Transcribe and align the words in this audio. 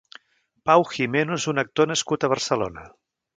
Pau 0.69 0.85
Gimeno 0.93 1.37
és 1.41 1.45
un 1.53 1.63
actor 1.65 1.91
nascut 1.93 2.27
a 2.27 2.31
Barcelona. 2.35 2.89